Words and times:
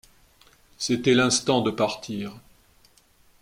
C’était 0.79 1.13
l’instant 1.13 1.61
de 1.61 1.69
partir. 1.69 2.33